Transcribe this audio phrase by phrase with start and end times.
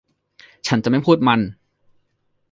[0.67, 1.39] ฉันจะไม่พูดมัน